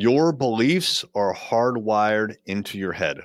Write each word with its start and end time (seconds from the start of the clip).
Your 0.00 0.30
beliefs 0.30 1.04
are 1.16 1.34
hardwired 1.34 2.36
into 2.46 2.78
your 2.78 2.92
head. 2.92 3.18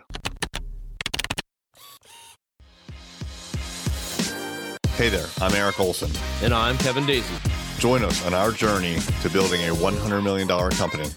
Hey 4.96 5.10
there, 5.10 5.28
I'm 5.40 5.54
Eric 5.54 5.80
Olson. 5.80 6.10
And 6.42 6.52
I'm 6.52 6.76
Kevin 6.80 7.06
Daisy. 7.06 7.32
Join 7.78 8.04
us 8.04 8.26
on 8.26 8.34
our 8.34 8.52
journey 8.52 8.98
to 9.22 9.30
building 9.30 9.62
a 9.62 9.76
$100 9.76 10.24
million 10.24 10.48
company. 10.48 11.08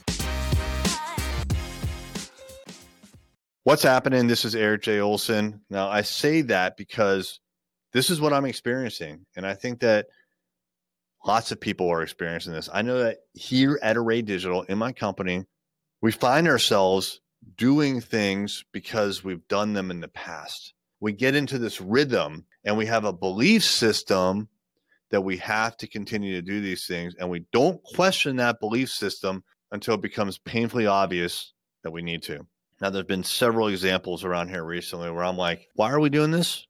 What's 3.65 3.83
happening? 3.83 4.27
This 4.27 4.45
is 4.45 4.55
Eric 4.55 4.83
J. 4.83 5.01
Olson. 5.01 5.63
Now, 5.71 5.89
I 5.89 6.03
say 6.03 6.43
that 6.43 6.77
because 6.77 7.41
this 7.95 8.11
is 8.11 8.21
what 8.21 8.35
I'm 8.35 8.45
experiencing. 8.45 9.25
And 9.37 9.47
I 9.47 9.55
think 9.55 9.81
that 9.81 10.09
lots 11.27 11.51
of 11.51 11.61
people 11.61 11.91
are 11.91 12.03
experiencing 12.03 12.53
this. 12.53 12.69
I 12.73 12.83
know 12.83 12.99
that 12.99 13.19
here 13.35 13.79
at 13.83 13.97
Array 13.97 14.23
Digital 14.23 14.63
in 14.63 14.79
my 14.79 14.93
company, 14.93 15.45
we 16.01 16.13
find 16.13 16.47
ourselves 16.47 17.21
doing 17.57 18.01
things 18.01 18.65
because 18.73 19.25
we've 19.25 19.47
done 19.49 19.73
them 19.73 19.91
in 19.91 20.01
the 20.01 20.09
past. 20.09 20.75
We 21.01 21.13
get 21.13 21.35
into 21.35 21.59
this 21.59 21.81
rhythm 21.81 22.47
and 22.65 22.77
we 22.77 22.87
have 22.87 23.05
a 23.05 23.13
belief 23.13 23.65
system 23.65 24.49
that 25.11 25.23
we 25.23 25.37
have 25.39 25.77
to 25.79 25.87
continue 25.87 26.35
to 26.35 26.43
do 26.43 26.61
these 26.61 26.87
things. 26.87 27.15
And 27.19 27.31
we 27.31 27.45
don't 27.53 27.83
question 27.83 28.37
that 28.37 28.61
belief 28.61 28.91
system 28.91 29.45
until 29.71 29.95
it 29.95 30.03
becomes 30.03 30.39
painfully 30.39 30.87
obvious 30.87 31.53
that 31.83 31.93
we 31.93 32.03
need 32.03 32.23
to. 32.25 32.47
Now, 32.81 32.91
there's 32.91 33.07
been 33.07 33.25
several 33.25 33.69
examples 33.69 34.25
around 34.25 34.49
here 34.49 34.65
recently 34.65 35.11
where 35.11 35.25
I'm 35.25 35.37
like, 35.37 35.69
why 35.75 35.91
are 35.91 36.01
we 36.01 36.11
doing 36.11 36.31
this? 36.31 36.67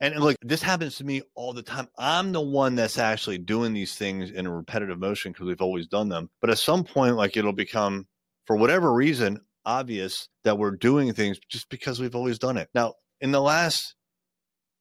And 0.00 0.18
look, 0.20 0.36
this 0.42 0.62
happens 0.62 0.96
to 0.96 1.04
me 1.04 1.22
all 1.34 1.52
the 1.52 1.62
time. 1.62 1.88
I'm 1.98 2.32
the 2.32 2.40
one 2.40 2.74
that's 2.74 2.98
actually 2.98 3.38
doing 3.38 3.72
these 3.72 3.94
things 3.94 4.30
in 4.30 4.46
a 4.46 4.54
repetitive 4.54 4.98
motion 4.98 5.32
because 5.32 5.46
we've 5.46 5.62
always 5.62 5.86
done 5.86 6.08
them. 6.08 6.28
But 6.40 6.50
at 6.50 6.58
some 6.58 6.84
point, 6.84 7.16
like 7.16 7.36
it'll 7.36 7.52
become, 7.54 8.06
for 8.44 8.56
whatever 8.56 8.92
reason, 8.92 9.40
obvious 9.64 10.28
that 10.44 10.58
we're 10.58 10.76
doing 10.76 11.12
things 11.12 11.38
just 11.48 11.68
because 11.70 11.98
we've 11.98 12.14
always 12.14 12.38
done 12.38 12.58
it. 12.58 12.68
Now, 12.74 12.94
in 13.20 13.32
the 13.32 13.40
last 13.40 13.94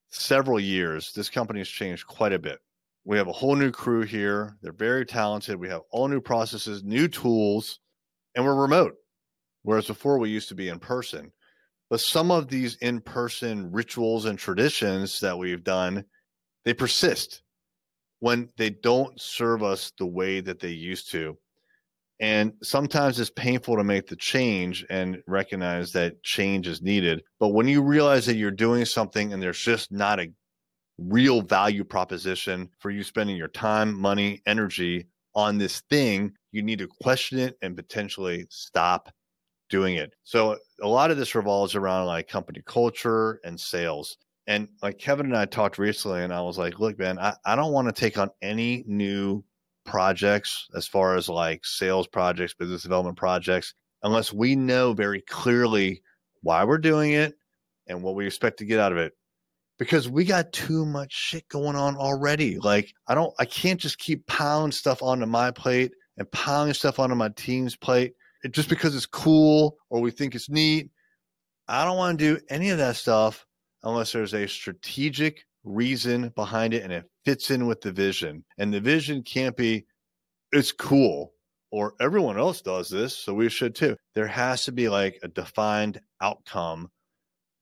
several 0.09 0.59
years, 0.59 1.11
this 1.15 1.29
company 1.29 1.59
has 1.59 1.69
changed 1.69 2.05
quite 2.07 2.33
a 2.33 2.39
bit. 2.39 2.59
We 3.05 3.17
have 3.17 3.27
a 3.27 3.33
whole 3.33 3.55
new 3.55 3.71
crew 3.71 4.01
here. 4.01 4.57
They're 4.61 4.73
very 4.73 5.05
talented. 5.05 5.57
We 5.57 5.69
have 5.69 5.81
all 5.91 6.07
new 6.07 6.21
processes, 6.21 6.83
new 6.83 7.07
tools, 7.07 7.79
and 8.35 8.43
we're 8.43 8.55
remote. 8.55 8.95
Whereas 9.63 9.87
before 9.87 10.19
we 10.19 10.29
used 10.29 10.49
to 10.49 10.55
be 10.55 10.69
in 10.69 10.79
person. 10.79 11.31
But 11.89 12.01
some 12.01 12.31
of 12.31 12.47
these 12.47 12.75
in 12.77 13.01
person 13.01 13.71
rituals 13.71 14.25
and 14.25 14.39
traditions 14.39 15.19
that 15.19 15.37
we've 15.37 15.63
done, 15.63 16.05
they 16.63 16.73
persist 16.73 17.43
when 18.19 18.49
they 18.57 18.71
don't 18.71 19.19
serve 19.21 19.61
us 19.63 19.91
the 19.97 20.05
way 20.05 20.41
that 20.41 20.59
they 20.59 20.69
used 20.69 21.11
to. 21.11 21.37
And 22.19 22.53
sometimes 22.63 23.19
it's 23.19 23.29
painful 23.29 23.75
to 23.75 23.83
make 23.83 24.07
the 24.07 24.15
change 24.15 24.85
and 24.89 25.21
recognize 25.27 25.91
that 25.91 26.23
change 26.23 26.67
is 26.67 26.81
needed. 26.81 27.21
But 27.39 27.49
when 27.49 27.67
you 27.67 27.81
realize 27.81 28.25
that 28.25 28.37
you're 28.37 28.51
doing 28.51 28.85
something 28.85 29.33
and 29.33 29.43
there's 29.43 29.59
just 29.59 29.91
not 29.91 30.19
a 30.19 30.31
real 30.97 31.41
value 31.41 31.83
proposition 31.83 32.69
for 32.79 32.89
you 32.89 33.03
spending 33.03 33.35
your 33.35 33.49
time, 33.49 33.93
money, 33.93 34.41
energy 34.47 35.07
on 35.35 35.57
this 35.57 35.81
thing, 35.89 36.31
you 36.53 36.63
need 36.63 36.79
to 36.79 36.87
question 37.01 37.37
it 37.37 37.57
and 37.61 37.75
potentially 37.75 38.45
stop 38.49 39.11
doing 39.69 39.95
it. 39.95 40.13
So 40.23 40.57
a 40.81 40.87
lot 40.87 41.11
of 41.11 41.17
this 41.17 41.35
revolves 41.35 41.75
around 41.75 42.07
like 42.07 42.27
company 42.27 42.61
culture 42.65 43.39
and 43.43 43.59
sales. 43.59 44.17
And 44.47 44.67
like 44.83 44.99
Kevin 44.99 45.25
and 45.27 45.37
I 45.37 45.45
talked 45.45 45.79
recently, 45.79 46.23
and 46.23 46.31
I 46.31 46.41
was 46.41 46.57
like, 46.57 46.79
look, 46.79 46.99
man, 46.99 47.17
I, 47.17 47.33
I 47.45 47.55
don't 47.55 47.73
want 47.73 47.87
to 47.87 47.99
take 47.99 48.17
on 48.17 48.29
any 48.41 48.83
new 48.87 49.43
projects 49.85 50.67
as 50.75 50.85
far 50.87 51.15
as 51.15 51.29
like 51.29 51.65
sales 51.65 52.07
projects, 52.07 52.53
business 52.53 52.83
development 52.83 53.17
projects, 53.17 53.73
unless 54.03 54.31
we 54.31 54.55
know 54.55 54.93
very 54.93 55.21
clearly 55.21 56.01
why 56.41 56.63
we're 56.63 56.77
doing 56.77 57.13
it 57.13 57.33
and 57.87 58.03
what 58.03 58.15
we 58.15 58.27
expect 58.27 58.57
to 58.59 58.65
get 58.65 58.79
out 58.79 58.91
of 58.91 58.99
it. 58.99 59.13
Because 59.77 60.07
we 60.07 60.23
got 60.23 60.53
too 60.53 60.85
much 60.85 61.11
shit 61.11 61.47
going 61.49 61.75
on 61.75 61.97
already. 61.97 62.59
Like, 62.59 62.93
I 63.07 63.15
don't, 63.15 63.33
I 63.39 63.45
can't 63.45 63.79
just 63.79 63.97
keep 63.97 64.25
piling 64.27 64.71
stuff 64.71 65.03
onto 65.03 65.25
my 65.25 65.51
plate 65.51 65.91
and 66.17 66.31
piling 66.31 66.73
stuff 66.73 66.99
onto 66.99 67.15
my 67.15 67.29
team's 67.29 67.75
plate 67.75 68.13
just 68.51 68.69
because 68.69 68.95
it's 68.95 69.05
cool 69.05 69.77
or 69.89 70.01
we 70.01 70.11
think 70.11 70.35
it's 70.35 70.49
neat. 70.49 70.89
I 71.67 71.85
don't 71.85 71.97
want 71.97 72.19
to 72.19 72.35
do 72.35 72.41
any 72.49 72.69
of 72.69 72.77
that 72.77 72.95
stuff 72.95 73.45
unless 73.83 74.11
there's 74.11 74.33
a 74.33 74.47
strategic 74.47 75.45
reason 75.63 76.31
behind 76.35 76.73
it 76.73 76.83
and 76.83 76.93
it 76.93 77.05
fits 77.23 77.49
in 77.51 77.67
with 77.67 77.81
the 77.81 77.91
vision. 77.91 78.45
And 78.57 78.73
the 78.73 78.79
vision 78.79 79.23
can't 79.23 79.57
be, 79.57 79.85
it's 80.51 80.71
cool 80.71 81.33
or 81.71 81.93
everyone 81.99 82.37
else 82.37 82.61
does 82.61 82.89
this, 82.89 83.17
so 83.17 83.33
we 83.33 83.49
should 83.49 83.75
too. 83.75 83.97
There 84.13 84.27
has 84.27 84.65
to 84.65 84.71
be 84.71 84.87
like 84.87 85.19
a 85.23 85.27
defined 85.27 85.99
outcome 86.21 86.89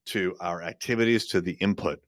to 0.08 0.36
our 0.40 0.62
activities, 0.62 1.28
to 1.28 1.42
the 1.42 1.54
input. 1.54 2.00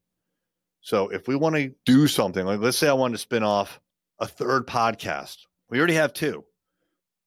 So 0.81 1.09
if 1.09 1.27
we 1.27 1.35
want 1.35 1.55
to 1.55 1.73
do 1.85 2.07
something, 2.07 2.45
like 2.45 2.59
let's 2.59 2.77
say 2.77 2.87
I 2.87 2.93
wanted 2.93 3.13
to 3.13 3.19
spin 3.19 3.41
off 3.41 3.79
a 4.19 4.27
third 4.27 4.67
podcast, 4.67 5.37
we 5.69 5.79
already 5.79 5.95
have 5.95 6.13
two. 6.13 6.43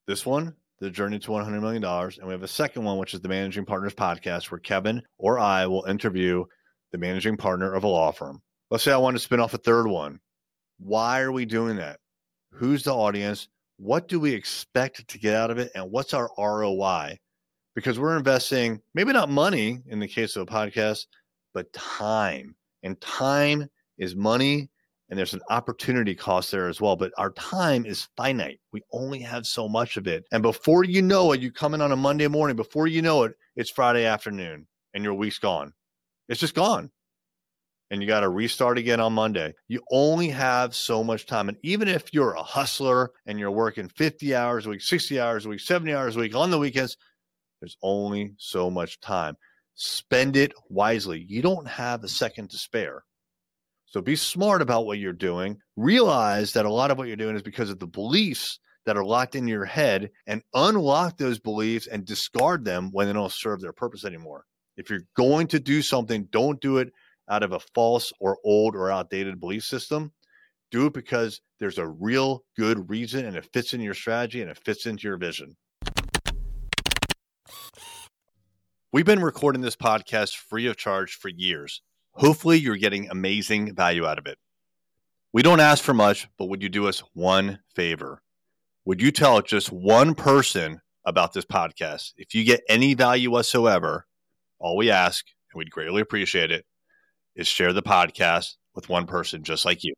This 0.06 0.25
one 0.25 0.54
the 0.81 0.91
journey 0.91 1.19
to 1.19 1.31
$100 1.31 1.61
million. 1.61 1.84
And 1.84 2.27
we 2.27 2.33
have 2.33 2.43
a 2.43 2.49
second 2.49 2.84
one, 2.84 2.99
which 2.99 3.15
is 3.15 3.21
the 3.21 3.28
Managing 3.28 3.65
Partners 3.65 3.94
podcast, 3.94 4.50
where 4.50 4.61
Kevin 4.61 5.03
or 5.19 5.39
I 5.39 5.66
will 5.66 5.84
interview 5.84 6.44
the 6.93 6.99
managing 6.99 7.37
partner 7.37 7.72
of 7.75 7.84
a 7.84 7.89
law 7.89 8.12
firm. 8.12 8.41
Let's 8.71 8.84
say 8.84 8.93
I 8.93 8.99
want 8.99 9.16
to 9.16 9.22
spin 9.22 9.41
off 9.41 9.55
a 9.55 9.59
third 9.59 9.87
one. 9.87 10.21
Why 10.78 11.21
are 11.21 11.33
we 11.33 11.44
doing 11.44 11.77
that? 11.77 11.99
Who's 12.53 12.84
the 12.84 12.94
audience? 12.94 13.49
What 13.78 14.09
do 14.09 14.21
we 14.21 14.33
expect 14.33 15.06
to 15.09 15.19
get 15.19 15.34
out 15.34 15.50
of 15.50 15.59
it? 15.59 15.71
And 15.75 15.91
what's 15.91 16.15
our 16.15 16.31
ROI? 16.39 17.19
Because 17.75 17.99
we're 17.99 18.16
investing 18.16 18.81
maybe 18.95 19.12
not 19.12 19.28
money 19.28 19.81
in 19.87 20.00
the 20.00 20.09
case 20.09 20.37
of 20.37 20.43
a 20.43 20.47
podcast, 20.47 21.06
but 21.55 21.72
time. 21.72 22.55
And 22.83 23.00
time 23.00 23.69
is 23.99 24.15
money 24.15 24.71
and 25.09 25.19
there's 25.19 25.35
an 25.35 25.41
opportunity 25.49 26.15
cost 26.15 26.51
there 26.51 26.69
as 26.69 26.81
well. 26.81 26.97
But 26.97 27.13
our 27.17 27.31
time 27.31 27.87
is 27.87 28.09
finite. 28.17 28.61
We 28.73 28.83
only 28.93 29.21
have 29.21 29.47
so 29.47 29.69
much 29.69 29.97
of 29.97 30.07
it. 30.07 30.25
And 30.33 30.43
before 30.43 30.85
you 30.85 31.03
know 31.03 31.33
it, 31.33 31.41
you 31.41 31.51
come 31.51 31.75
in 31.75 31.81
on 31.81 31.93
a 31.93 31.97
Monday 31.97 32.29
morning, 32.29 32.57
before 32.57 32.87
you 32.87 33.01
know 33.03 33.23
it, 33.25 33.33
it's 33.57 33.71
Friday 33.71 34.05
afternoon 34.05 34.67
and 34.95 35.05
your 35.05 35.15
week's 35.15 35.39
gone. 35.39 35.73
It's 36.29 36.41
just 36.41 36.55
gone. 36.55 36.91
And 37.91 38.03
you 38.03 38.07
got 38.07 38.21
to 38.21 38.29
restart 38.29 38.77
again 38.77 39.01
on 39.01 39.15
Monday. 39.15 39.55
You 39.67 39.81
only 39.91 40.29
have 40.29 40.75
so 40.75 41.03
much 41.03 41.25
time. 41.25 41.49
And 41.49 41.57
even 41.63 41.89
if 41.89 42.13
you're 42.13 42.35
a 42.35 42.43
hustler 42.43 43.13
and 43.25 43.39
you're 43.39 43.51
working 43.51 43.89
50 43.89 44.35
hours 44.35 44.67
a 44.67 44.71
week, 44.71 44.83
60 44.83 45.19
hours 45.19 45.47
a 45.47 45.49
week, 45.49 45.61
70 45.61 45.95
hours 45.95 46.15
a 46.15 46.21
week 46.21 46.35
on 46.35 46.51
the 46.51 46.59
weekends, 46.59 46.99
there's 47.61 47.79
only 47.83 48.35
so 48.37 48.71
much 48.71 49.01
time. 49.01 49.37
Spend 49.75 50.37
it 50.37 50.53
wisely. 50.69 51.25
You 51.27 51.41
don't 51.41 51.67
have 51.67 52.05
a 52.05 52.09
second 52.09 52.51
to 52.51 52.59
spare. 52.59 53.05
So 53.91 54.03
be 54.03 54.16
smart 54.16 54.60
about 54.60 54.84
what 54.84 54.99
you're 54.99 55.15
doing. 55.15 55.59
Realize 55.76 56.53
that 56.53 56.66
a 56.66 56.71
lot 56.71 56.91
of 56.91 56.99
what 56.99 57.09
you're 57.09 57.16
doing 57.16 57.37
is 57.37 57.43
because 57.43 57.71
of 57.71 57.78
the 57.78 57.87
beliefs 57.87 58.59
that 58.84 58.99
are 58.99 59.04
locked 59.04 59.34
in 59.34 59.49
your 59.49 59.65
head 59.65 60.10
and 60.26 60.43
unlock 60.53 61.16
those 61.16 61.38
beliefs 61.38 61.87
and 61.87 62.04
discard 62.04 62.66
them 62.66 62.91
when 62.93 63.06
they 63.06 63.15
don't 63.15 63.32
serve 63.32 63.62
their 63.62 63.72
purpose 63.72 64.04
anymore. 64.04 64.44
If 64.77 64.91
you're 64.91 65.06
going 65.16 65.47
to 65.48 65.59
do 65.59 65.81
something, 65.81 66.28
don't 66.31 66.60
do 66.60 66.77
it 66.78 66.93
out 67.31 67.43
of 67.43 67.53
a 67.53 67.60
false 67.75 68.12
or 68.21 68.37
old 68.44 68.77
or 68.77 68.91
outdated 68.91 69.41
belief 69.41 69.65
system. 69.65 70.12
Do 70.71 70.87
it 70.87 70.93
because 70.93 71.41
there's 71.59 71.78
a 71.78 71.88
real 71.88 72.44
good 72.59 72.91
reason 72.91 73.25
and 73.25 73.37
it 73.37 73.48
fits 73.54 73.72
in 73.72 73.81
your 73.81 73.94
strategy 73.94 74.43
and 74.43 74.50
it 74.50 74.60
fits 74.65 74.84
into 74.84 75.09
your 75.09 75.16
vision. 75.16 75.56
We've 78.93 79.06
been 79.06 79.22
recording 79.22 79.62
this 79.62 79.77
podcast 79.77 80.37
free 80.37 80.66
of 80.66 80.77
charge 80.77 81.15
for 81.15 81.31
years. 81.31 81.81
Hopefully, 82.19 82.59
you're 82.59 82.77
getting 82.77 83.09
amazing 83.11 83.77
value 83.77 84.05
out 84.05 84.19
of 84.19 84.27
it. 84.27 84.39
We 85.33 85.43
don't 85.43 85.61
ask 85.61 85.84
for 85.84 85.95
much, 85.95 86.29
but 86.37 86.47
would 86.47 86.65
you 86.65 86.69
do 86.69 86.89
us 86.89 86.99
one 87.15 87.61
favor? 87.77 88.23
Would 88.87 89.01
you 89.01 89.12
tell 89.12 89.41
just 89.41 89.71
one 89.71 90.17
person 90.17 90.81
about 91.05 91.33
this 91.33 91.45
podcast? 91.45 92.15
If 92.17 92.34
you 92.34 92.42
get 92.42 92.63
any 92.69 92.95
value 92.95 93.31
whatsoever, 93.31 94.04
all 94.59 94.77
we 94.77 94.91
ask, 94.91 95.27
and 95.53 95.59
we'd 95.59 95.71
greatly 95.71 96.03
appreciate 96.03 96.51
it, 96.51 96.65
is 97.37 97.47
share 97.47 97.72
the 97.72 97.83
podcast 97.83 98.57
with 98.75 98.89
one 98.89 99.07
person 99.07 99.45
just 99.45 99.65
like 99.65 99.84
you. 99.84 99.95